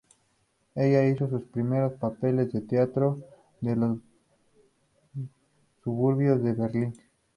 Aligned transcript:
Ella 0.73 1.07
hizo 1.07 1.29
sus 1.29 1.43
primeros 1.43 1.93
papeles 1.99 2.55
en 2.55 2.65
teatros 2.65 3.19
de 3.59 3.75
los 3.75 3.99
suburbios 5.83 6.41
de 6.41 6.53
Berlín. 6.53 6.93